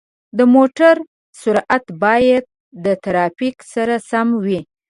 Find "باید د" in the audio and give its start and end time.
2.03-2.85